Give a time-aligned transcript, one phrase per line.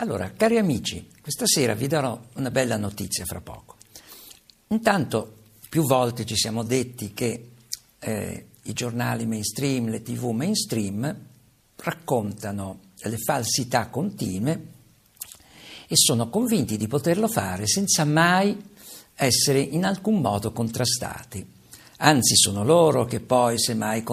[0.00, 3.78] Allora, cari amici, questa sera vi darò una bella notizia fra poco.
[4.68, 7.50] Intanto, più volte ci siamo detti che
[7.98, 11.16] eh, i giornali mainstream, le tv mainstream
[11.74, 14.66] raccontano delle falsità continue
[15.88, 18.56] e sono convinti di poterlo fare senza mai
[19.16, 21.44] essere in alcun modo contrastati.
[22.00, 24.04] Anzi, sono loro che poi semmai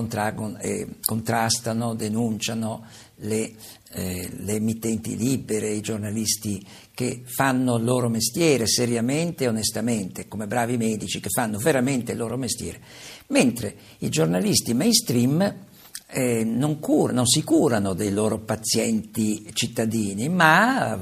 [0.60, 2.84] eh, contrastano, denunciano
[3.18, 3.54] le,
[3.92, 10.48] eh, le emittenti libere, i giornalisti che fanno il loro mestiere seriamente e onestamente, come
[10.48, 12.80] bravi medici che fanno veramente il loro mestiere,
[13.28, 15.56] mentre i giornalisti mainstream
[16.08, 20.98] eh, non, cur- non si curano dei loro pazienti cittadini, ma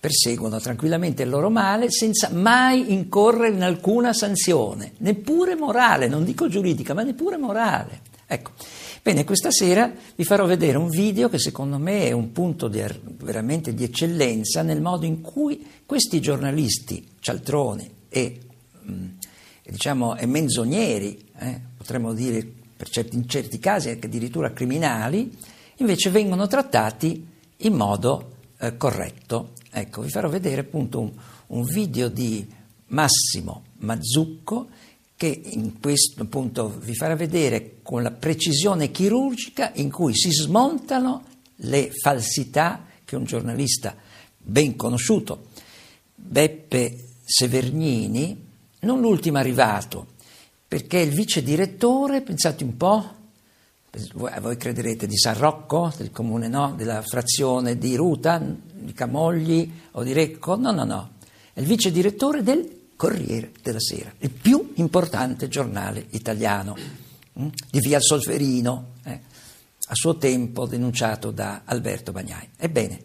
[0.00, 6.48] perseguono tranquillamente il loro male senza mai incorrere in alcuna sanzione, neppure morale, non dico
[6.48, 8.00] giuridica, ma neppure morale.
[8.26, 8.52] Ecco.
[9.02, 12.82] Bene, questa sera vi farò vedere un video che secondo me è un punto di,
[13.22, 18.40] veramente di eccellenza nel modo in cui questi giornalisti, cialtroni e,
[18.88, 19.06] mm,
[19.64, 22.52] diciamo, e menzogneri, eh, potremmo dire
[22.90, 25.34] certi, in certi casi anche addirittura criminali,
[25.76, 27.26] invece vengono trattati
[27.56, 29.52] in modo eh, corretto.
[29.70, 31.12] Ecco, vi farò vedere appunto un,
[31.48, 32.46] un video di
[32.88, 34.68] Massimo Mazzucco
[35.16, 41.24] che in questo appunto vi farà vedere con la precisione chirurgica in cui si smontano
[41.56, 43.96] le falsità che un giornalista
[44.36, 45.48] ben conosciuto,
[46.14, 48.46] Beppe Severnini,
[48.80, 50.06] non l'ultimo arrivato,
[50.68, 53.16] perché il vice direttore, pensate un po',
[54.14, 60.02] voi crederete di San Rocco, del comune no, della frazione di Ruta, di Camogli o
[60.02, 61.10] di Recco, no, no, no,
[61.52, 66.76] è il vice direttore del Corriere della Sera, il più importante giornale italiano
[67.32, 69.20] hm, di Via Solferino, eh,
[69.90, 72.50] a suo tempo denunciato da Alberto Bagnai.
[72.56, 73.00] Ebbene,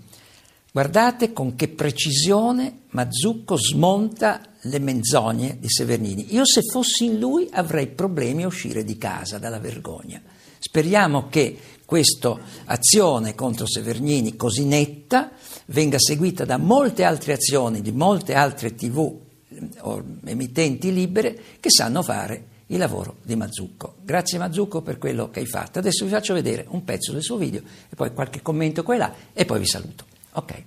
[0.71, 6.33] guardate con che precisione Mazzucco smonta le menzogne di Severnini.
[6.33, 10.21] Io se fossi in lui avrei problemi a uscire di casa dalla vergogna.
[10.65, 15.31] Speriamo che questa azione contro Severnini così netta
[15.65, 19.19] venga seguita da molte altre azioni di molte altre tv
[19.79, 23.95] o emittenti libere che sanno fare il lavoro di Mazzucco.
[24.03, 25.79] Grazie Mazzucco per quello che hai fatto.
[25.79, 28.97] Adesso vi faccio vedere un pezzo del suo video e poi qualche commento qua e
[28.99, 30.05] là e poi vi saluto.
[30.31, 30.63] Ok,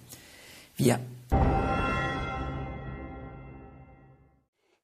[0.76, 1.00] via.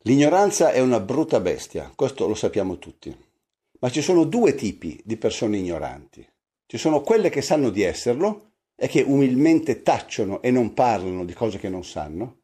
[0.04, 3.14] L'ignoranza è una brutta bestia, questo lo sappiamo tutti.
[3.82, 6.24] Ma ci sono due tipi di persone ignoranti.
[6.66, 11.32] Ci sono quelle che sanno di esserlo e che umilmente tacciono e non parlano di
[11.32, 12.42] cose che non sanno,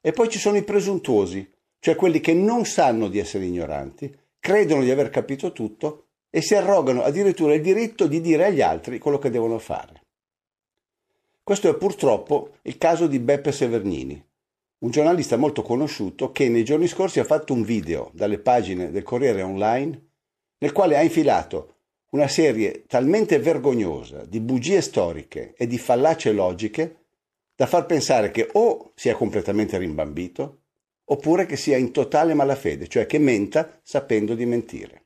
[0.00, 1.48] e poi ci sono i presuntuosi,
[1.78, 6.54] cioè quelli che non sanno di essere ignoranti, credono di aver capito tutto e si
[6.54, 10.06] arrogano addirittura il diritto di dire agli altri quello che devono fare.
[11.42, 14.22] Questo è purtroppo il caso di Beppe Severnini,
[14.78, 19.02] un giornalista molto conosciuto che nei giorni scorsi ha fatto un video dalle pagine del
[19.02, 20.08] Corriere Online
[20.60, 21.76] nel quale ha infilato
[22.10, 26.96] una serie talmente vergognosa di bugie storiche e di fallacie logiche
[27.54, 30.62] da far pensare che o sia completamente rimbambito,
[31.04, 35.04] oppure che sia in totale malafede, cioè che menta sapendo di mentire.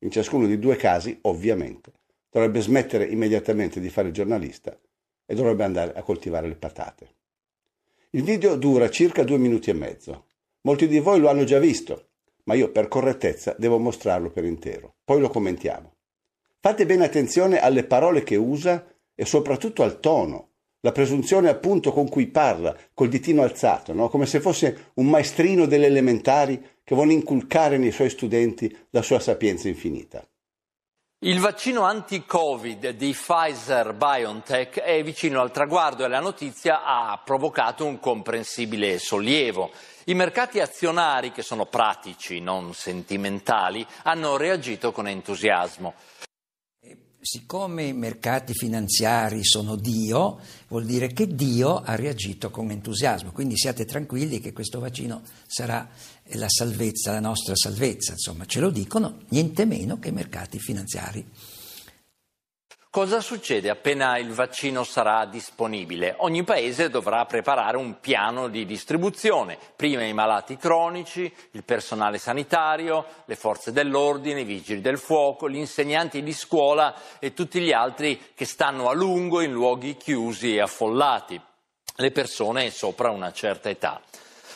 [0.00, 1.92] In ciascuno dei due casi, ovviamente,
[2.28, 4.76] dovrebbe smettere immediatamente di fare giornalista
[5.24, 7.14] e dovrebbe andare a coltivare le patate.
[8.10, 10.26] Il video dura circa due minuti e mezzo.
[10.62, 12.10] Molti di voi lo hanno già visto,
[12.44, 14.94] ma io per correttezza devo mostrarlo per intero.
[15.04, 15.94] Poi lo commentiamo.
[16.60, 20.50] Fate bene attenzione alle parole che usa e soprattutto al tono
[20.84, 24.08] la presunzione appunto con cui parla, col ditino alzato, no?
[24.08, 29.20] come se fosse un maestrino delle elementari che vuole inculcare nei suoi studenti la sua
[29.20, 30.26] sapienza infinita.
[31.24, 37.84] Il vaccino anti-Covid di Pfizer BioNTech è vicino al traguardo e la notizia ha provocato
[37.84, 39.70] un comprensibile sollievo.
[40.06, 45.94] I mercati azionari, che sono pratici, non sentimentali, hanno reagito con entusiasmo
[47.24, 53.56] siccome i mercati finanziari sono Dio, vuol dire che Dio ha reagito con entusiasmo, quindi
[53.56, 55.88] siate tranquilli che questo vaccino sarà
[56.38, 61.26] la salvezza, la nostra salvezza, insomma, ce lo dicono niente meno che i mercati finanziari.
[62.92, 66.14] Cosa succede appena il vaccino sarà disponibile?
[66.18, 73.06] Ogni paese dovrà preparare un piano di distribuzione, prima i malati cronici, il personale sanitario,
[73.24, 78.20] le forze dell'ordine, i vigili del fuoco, gli insegnanti di scuola e tutti gli altri
[78.34, 81.40] che stanno a lungo in luoghi chiusi e affollati,
[81.96, 84.02] le persone sopra una certa età.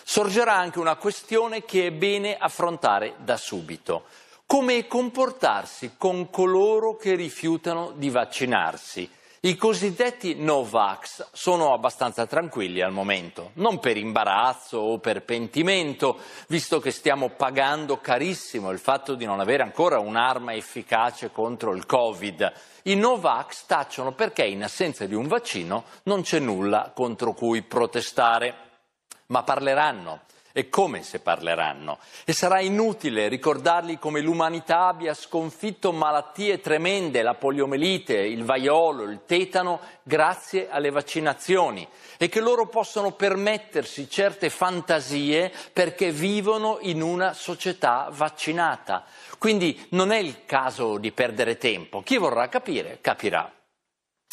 [0.08, 4.05] Sorgerà anche una questione che è bene affrontare da subito
[4.47, 9.11] come comportarsi con coloro che rifiutano di vaccinarsi.
[9.41, 16.79] I cosiddetti Novax sono abbastanza tranquilli al momento, non per imbarazzo o per pentimento, visto
[16.79, 22.52] che stiamo pagando carissimo il fatto di non avere ancora un'arma efficace contro il Covid.
[22.85, 28.66] I Novax tacciono perché in assenza di un vaccino non c'è nulla contro cui protestare.
[29.26, 30.20] Ma parleranno
[30.56, 31.99] e come se parleranno.
[32.25, 39.20] E sarà inutile ricordargli come l'umanità abbia sconfitto malattie tremende, la poliomelite, il vaiolo, il
[39.26, 41.87] tetano, grazie alle vaccinazioni
[42.17, 49.05] e che loro possono permettersi certe fantasie perché vivono in una società vaccinata.
[49.37, 52.00] Quindi non è il caso di perdere tempo.
[52.00, 53.52] Chi vorrà capire, capirà.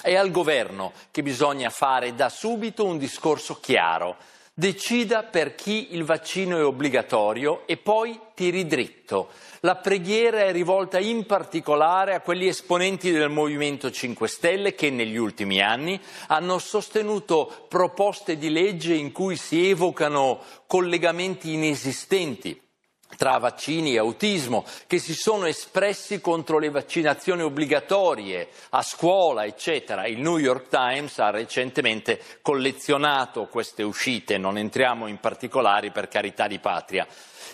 [0.01, 4.15] È al governo che bisogna fare da subito un discorso chiaro
[4.55, 9.29] Decida per chi il vaccino è obbligatorio e poi tiri dritto.
[9.61, 15.17] La preghiera è rivolta in particolare a quegli esponenti del Movimento 5 Stelle che negli
[15.17, 22.62] ultimi anni hanno sostenuto proposte di legge in cui si evocano collegamenti inesistenti
[23.18, 30.06] tra vaccini e autismo, che si sono espressi contro le vaccinazioni obbligatorie a scuola, eccetera.
[30.07, 36.48] Il New York Times ha recentemente collezionato queste uscite, non entriamo in particolari per carità
[36.48, 37.07] di patria.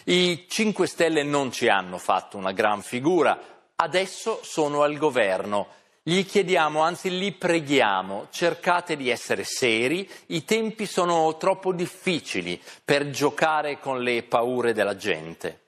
[0.06, 3.38] I 5 Stelle non ci hanno fatto una gran figura,
[3.76, 5.78] adesso sono al governo
[6.10, 13.12] gli chiediamo, anzi li preghiamo, cercate di essere seri, i tempi sono troppo difficili per
[13.12, 15.68] giocare con le paure della gente.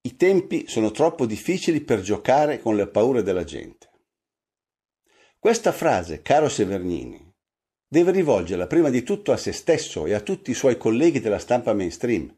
[0.00, 3.90] I tempi sono troppo difficili per giocare con le paure della gente.
[5.38, 7.30] Questa frase, caro Severnini,
[7.86, 11.38] deve rivolgerla prima di tutto a se stesso e a tutti i suoi colleghi della
[11.38, 12.34] stampa mainstream.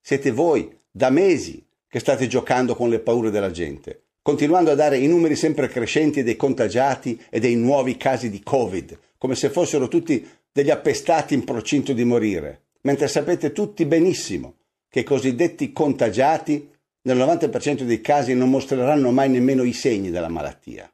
[0.00, 4.96] Siete voi, da mesi, che state giocando con le paure della gente continuando a dare
[4.96, 9.86] i numeri sempre crescenti dei contagiati e dei nuovi casi di Covid, come se fossero
[9.86, 14.54] tutti degli appestati in procinto di morire, mentre sapete tutti benissimo
[14.88, 16.70] che i cosiddetti contagiati
[17.02, 20.90] nel 90% dei casi non mostreranno mai nemmeno i segni della malattia.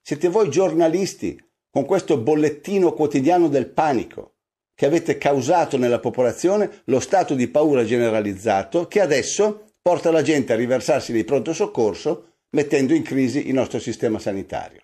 [0.00, 1.38] Siete voi giornalisti
[1.70, 4.36] con questo bollettino quotidiano del panico
[4.74, 10.52] che avete causato nella popolazione lo stato di paura generalizzato che adesso porta la gente
[10.52, 14.82] a riversarsi nei pronto soccorso mettendo in crisi il nostro sistema sanitario.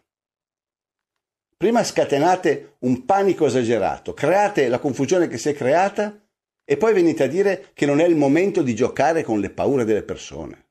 [1.58, 6.18] Prima scatenate un panico esagerato, create la confusione che si è creata
[6.64, 9.84] e poi venite a dire che non è il momento di giocare con le paure
[9.84, 10.68] delle persone.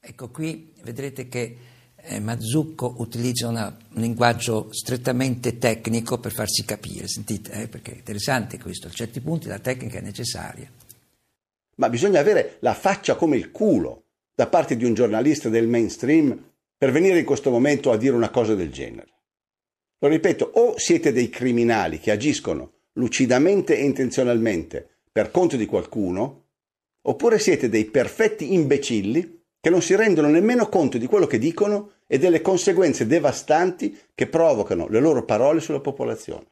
[0.00, 1.56] Ecco, qui vedrete che
[1.96, 7.96] eh, Mazzucco utilizza una, un linguaggio strettamente tecnico per farsi capire, sentite, eh, perché è
[7.96, 10.88] interessante questo, a certi punti la tecnica è necessaria
[11.80, 14.04] ma bisogna avere la faccia come il culo
[14.34, 18.28] da parte di un giornalista del mainstream per venire in questo momento a dire una
[18.28, 19.08] cosa del genere.
[19.98, 26.48] Lo ripeto, o siete dei criminali che agiscono lucidamente e intenzionalmente per conto di qualcuno,
[27.02, 31.92] oppure siete dei perfetti imbecilli che non si rendono nemmeno conto di quello che dicono
[32.06, 36.46] e delle conseguenze devastanti che provocano le loro parole sulla popolazione.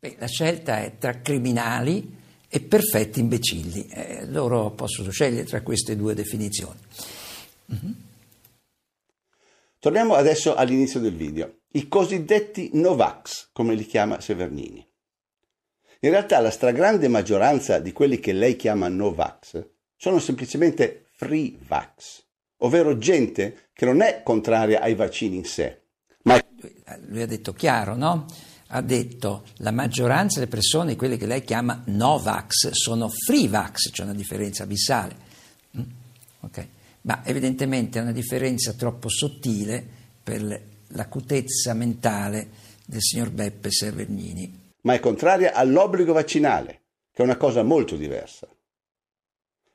[0.00, 2.13] Beh, la scelta è tra criminali
[2.54, 3.88] e perfetti imbecilli.
[3.88, 6.78] Eh, loro possono scegliere tra queste due definizioni.
[7.72, 7.92] Mm-hmm.
[9.80, 11.62] Torniamo adesso all'inizio del video.
[11.72, 14.86] I cosiddetti Novax, come li chiama Severnini.
[16.02, 22.22] In realtà la stragrande maggioranza di quelli che lei chiama Novax sono semplicemente free vax,
[22.58, 25.86] ovvero gente che non è contraria ai vaccini in sé.
[26.22, 26.40] Ma...
[27.08, 28.26] Lui ha detto chiaro, no?
[28.68, 34.02] Ha detto la maggioranza delle persone, quelle che lei chiama Novax, sono free vax, c'è
[34.02, 35.16] una differenza abissale.
[35.76, 35.82] Mm?
[36.40, 36.68] Okay.
[37.02, 39.84] Ma evidentemente è una differenza troppo sottile
[40.22, 42.48] per l'acutezza mentale
[42.86, 44.72] del signor Beppe Servernini.
[44.82, 46.80] Ma è contraria all'obbligo vaccinale,
[47.12, 48.48] che è una cosa molto diversa.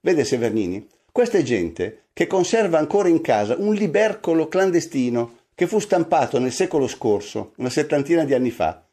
[0.02, 5.80] Vede Severnini, questa è gente che conserva ancora in casa un libercolo clandestino che fu
[5.80, 8.90] stampato nel secolo scorso, una settantina di anni fa,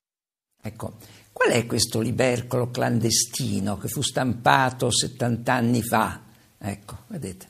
[0.67, 0.95] Ecco,
[1.31, 6.23] qual è questo libercolo clandestino che fu stampato 70 anni fa?
[6.59, 7.47] Ecco, vedete.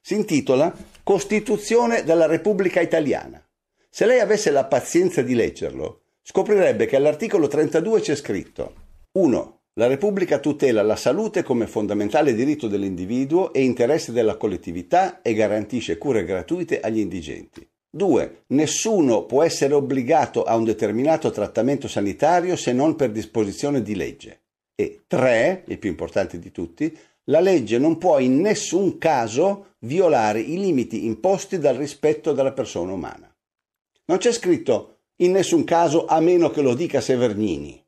[0.00, 0.72] Si intitola
[1.02, 3.44] Costituzione della Repubblica Italiana.
[3.88, 8.74] Se lei avesse la pazienza di leggerlo, scoprirebbe che all'articolo 32 c'è scritto
[9.10, 9.58] 1.
[9.72, 15.98] La Repubblica tutela la salute come fondamentale diritto dell'individuo e interesse della collettività e garantisce
[15.98, 17.68] cure gratuite agli indigenti.
[17.90, 18.44] 2.
[18.48, 24.40] Nessuno può essere obbligato a un determinato trattamento sanitario se non per disposizione di legge.
[24.74, 25.64] E 3.
[25.66, 31.04] Il più importante di tutti, la legge non può in nessun caso violare i limiti
[31.04, 33.32] imposti dal rispetto della persona umana.
[34.06, 37.82] Non c'è scritto in nessun caso a meno che lo dica Severnini.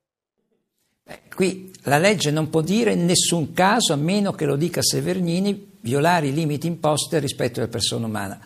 [1.04, 4.82] Beh, qui la legge non può dire in nessun caso, a meno che lo dica
[4.82, 8.40] Severnini, violare i limiti imposti rispetto alla persona umana.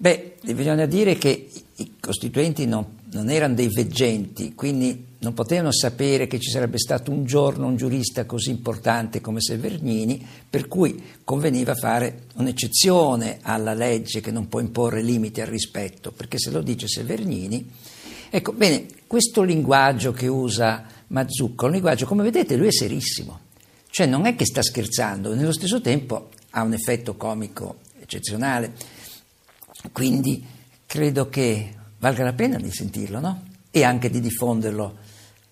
[0.00, 6.28] Beh, bisogna dire che i costituenti non, non, erano dei veggenti, quindi non potevano sapere
[6.28, 11.74] che ci sarebbe stato un giorno un giurista così importante come Severnini, per cui conveniva
[11.74, 16.86] fare un'eccezione alla legge che non può imporre limiti al rispetto, perché se lo dice
[16.86, 17.68] Severnini.
[18.30, 23.40] Ecco, bene, questo linguaggio che usa Mazzucco, un linguaggio, come vedete, lui è serissimo,
[23.90, 28.72] cioè non è che sta scherzando, nello stesso tempo ha un effetto comico eccezionale,
[29.92, 30.44] quindi
[30.86, 33.42] credo che valga la pena di sentirlo, no?
[33.70, 34.96] E anche di diffonderlo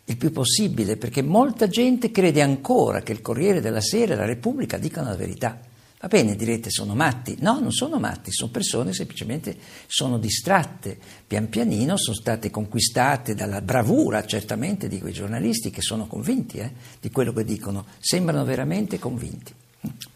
[0.09, 4.25] il più possibile, perché molta gente crede ancora che il Corriere della Sera e la
[4.25, 5.59] Repubblica dicano la verità.
[5.99, 7.37] Va bene, direte sono matti.
[7.40, 10.97] No, non sono matti, sono persone semplicemente sono distratte.
[11.26, 16.73] Pian pianino sono state conquistate dalla bravura, certamente, di quei giornalisti che sono convinti eh,
[17.00, 17.87] di quello che dicono.
[17.99, 19.52] Sembrano veramente convinti.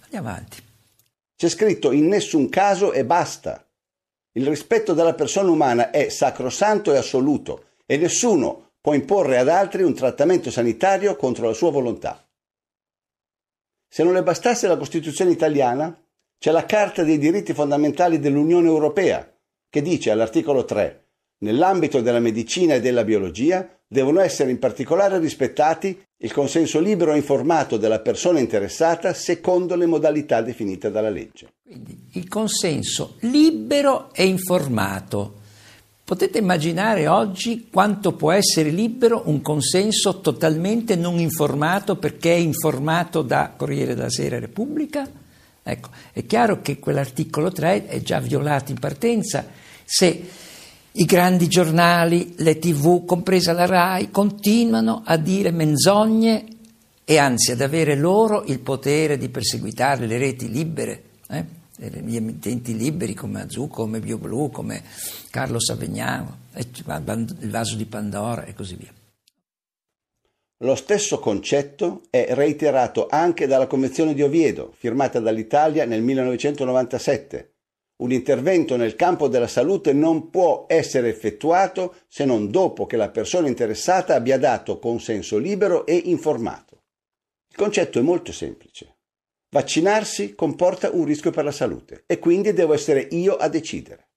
[0.05, 0.59] Andiamo avanti.
[1.35, 3.65] C'è scritto in nessun caso e basta.
[4.33, 9.83] Il rispetto della persona umana è sacrosanto e assoluto e nessuno può imporre ad altri
[9.83, 12.25] un trattamento sanitario contro la sua volontà.
[13.89, 16.01] Se non le bastasse la Costituzione italiana,
[16.39, 19.29] c'è la Carta dei diritti fondamentali dell'Unione Europea,
[19.69, 21.10] che dice all'articolo 3
[21.43, 27.17] Nell'ambito della medicina e della biologia devono essere in particolare rispettati il consenso libero e
[27.17, 31.49] informato della persona interessata secondo le modalità definite dalla legge.
[31.63, 35.39] Quindi il consenso libero e informato.
[36.05, 43.23] Potete immaginare oggi quanto può essere libero un consenso totalmente non informato perché è informato
[43.23, 45.09] da Corriere della Sera Repubblica?
[45.63, 49.47] Ecco, è chiaro che quell'articolo 3 è già violato in partenza
[49.85, 50.49] se
[50.93, 56.47] i grandi giornali, le tv, compresa la RAI, continuano a dire menzogne
[57.05, 61.59] e anzi ad avere loro il potere di perseguitare le reti libere, eh?
[61.77, 64.83] gli emittenti liberi come Azucco, come BioBlu, come
[65.31, 68.93] Carlo Savignano, il vaso di Pandora e così via.
[70.63, 77.51] Lo stesso concetto è reiterato anche dalla Convenzione di Oviedo, firmata dall'Italia nel 1997
[78.01, 83.11] un intervento nel campo della salute non può essere effettuato se non dopo che la
[83.11, 86.83] persona interessata abbia dato consenso libero e informato.
[87.49, 88.97] Il concetto è molto semplice.
[89.51, 94.09] Vaccinarsi comporta un rischio per la salute e quindi devo essere io a decidere.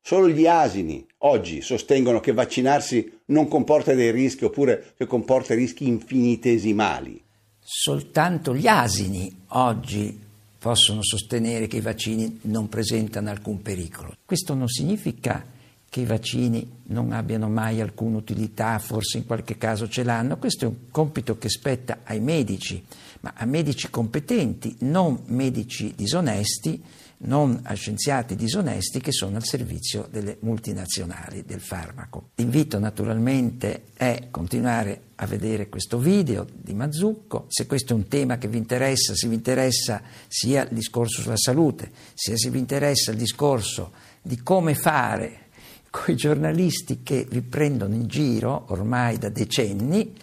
[0.00, 5.86] Solo gli asini oggi sostengono che vaccinarsi non comporta dei rischi oppure che comporta rischi
[5.86, 7.22] infinitesimali.
[7.58, 10.26] Soltanto gli asini oggi
[10.58, 14.16] possono sostenere che i vaccini non presentano alcun pericolo.
[14.24, 15.44] Questo non significa
[15.90, 20.64] che i vaccini non abbiano mai alcuna utilità, forse in qualche caso ce l'hanno, questo
[20.64, 22.84] è un compito che spetta ai medici,
[23.20, 26.82] ma a medici competenti, non medici disonesti,
[27.20, 32.30] non a scienziati disonesti che sono al servizio delle multinazionali del farmaco.
[32.36, 38.38] L'invito naturalmente è continuare a vedere questo video di Mazzucco, se questo è un tema
[38.38, 43.10] che vi interessa, se vi interessa sia il discorso sulla salute, sia se vi interessa
[43.10, 45.46] il discorso di come fare
[45.90, 50.14] con i giornalisti che vi prendono in giro ormai da decenni,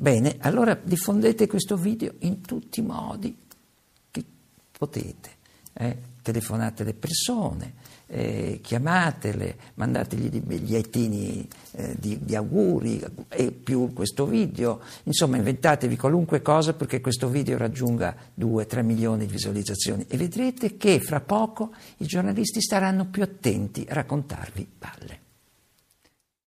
[0.00, 3.36] bene, allora diffondete questo video in tutti i modi
[4.10, 4.24] che
[4.72, 5.38] potete.
[5.72, 6.08] Eh?
[6.22, 7.74] telefonate le persone,
[8.06, 15.96] eh, chiamatele, mandategli dei bigliettini eh, di, di, auguri e più questo video, insomma inventatevi
[15.96, 21.72] qualunque cosa perché questo video raggiunga 2-3 milioni di visualizzazioni e vedrete che fra poco
[21.98, 25.29] i giornalisti staranno più attenti a raccontarvi palle.